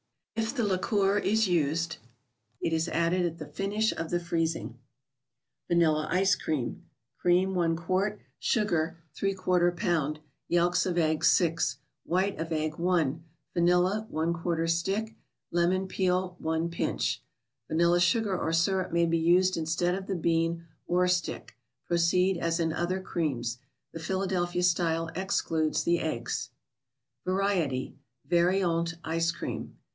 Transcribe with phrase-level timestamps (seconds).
[0.35, 1.97] If the liqueur is used,
[2.59, 4.79] it is added at the finish of the freezing.
[5.69, 6.83] a&anUla 3icc=Cream.
[7.19, 10.17] Cream, 1 qt.; Sugar, X lb.;
[10.47, 14.07] Yelks of eggs, 6; White of egg, 1; Vanilla,
[14.59, 15.15] X stick;
[15.51, 17.21] Lemon peel, 1 pinch.
[17.67, 21.55] Vanilla sugar or syrup may be used instead of the bean or stick.
[21.85, 23.59] Proceed as in other creams.
[23.91, 26.49] The Philadelphia style excludes the eggs.
[27.27, 27.93] J&arieti?
[28.27, 29.73] (©auaitte) icecream.